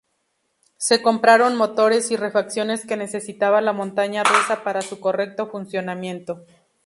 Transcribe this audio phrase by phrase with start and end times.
[0.77, 6.43] Se compraron motores y refacciones que necesitaba la montaña rusa para su correcto funcionamiento.